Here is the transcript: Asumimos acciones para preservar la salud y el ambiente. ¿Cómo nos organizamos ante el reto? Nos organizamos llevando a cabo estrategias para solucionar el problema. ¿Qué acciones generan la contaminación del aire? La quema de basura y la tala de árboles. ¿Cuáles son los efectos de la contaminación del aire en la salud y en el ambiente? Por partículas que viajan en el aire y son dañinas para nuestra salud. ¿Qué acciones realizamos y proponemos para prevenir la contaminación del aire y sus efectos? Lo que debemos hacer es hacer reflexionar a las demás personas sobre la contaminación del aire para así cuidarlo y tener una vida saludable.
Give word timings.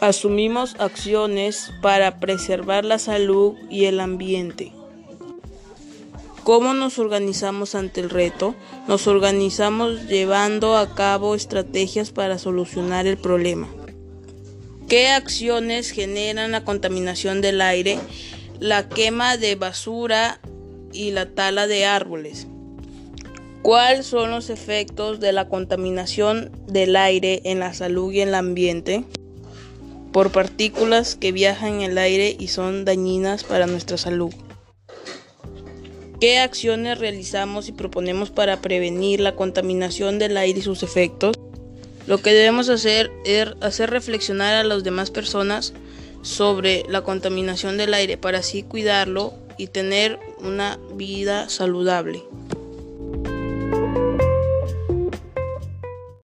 Asumimos 0.00 0.76
acciones 0.78 1.72
para 1.82 2.20
preservar 2.20 2.86
la 2.86 2.98
salud 2.98 3.54
y 3.68 3.84
el 3.84 4.00
ambiente. 4.00 4.72
¿Cómo 6.42 6.72
nos 6.72 6.98
organizamos 6.98 7.74
ante 7.74 8.00
el 8.00 8.08
reto? 8.08 8.54
Nos 8.88 9.06
organizamos 9.06 10.06
llevando 10.06 10.78
a 10.78 10.94
cabo 10.94 11.34
estrategias 11.34 12.12
para 12.12 12.38
solucionar 12.38 13.06
el 13.06 13.18
problema. 13.18 13.68
¿Qué 14.88 15.08
acciones 15.08 15.90
generan 15.90 16.52
la 16.52 16.64
contaminación 16.64 17.42
del 17.42 17.60
aire? 17.60 17.98
La 18.58 18.88
quema 18.88 19.36
de 19.36 19.54
basura 19.54 20.40
y 20.94 21.10
la 21.10 21.26
tala 21.34 21.66
de 21.66 21.84
árboles. 21.84 22.46
¿Cuáles 23.60 24.06
son 24.06 24.30
los 24.30 24.48
efectos 24.48 25.20
de 25.20 25.32
la 25.32 25.50
contaminación 25.50 26.50
del 26.66 26.96
aire 26.96 27.42
en 27.44 27.60
la 27.60 27.74
salud 27.74 28.10
y 28.10 28.22
en 28.22 28.28
el 28.28 28.34
ambiente? 28.34 29.04
Por 30.12 30.32
partículas 30.32 31.14
que 31.14 31.32
viajan 31.32 31.74
en 31.74 31.90
el 31.92 31.98
aire 31.98 32.36
y 32.38 32.48
son 32.48 32.84
dañinas 32.84 33.44
para 33.44 33.66
nuestra 33.66 33.96
salud. 33.96 34.32
¿Qué 36.20 36.38
acciones 36.38 36.98
realizamos 36.98 37.68
y 37.68 37.72
proponemos 37.72 38.30
para 38.30 38.60
prevenir 38.60 39.20
la 39.20 39.36
contaminación 39.36 40.18
del 40.18 40.36
aire 40.36 40.58
y 40.58 40.62
sus 40.62 40.82
efectos? 40.82 41.34
Lo 42.06 42.18
que 42.18 42.32
debemos 42.32 42.68
hacer 42.68 43.10
es 43.24 43.48
hacer 43.60 43.90
reflexionar 43.90 44.54
a 44.54 44.64
las 44.64 44.84
demás 44.84 45.10
personas 45.10 45.72
sobre 46.22 46.84
la 46.88 47.02
contaminación 47.02 47.78
del 47.78 47.94
aire 47.94 48.18
para 48.18 48.38
así 48.38 48.62
cuidarlo 48.62 49.32
y 49.56 49.68
tener 49.68 50.18
una 50.40 50.78
vida 50.94 51.48
saludable. 51.48 52.22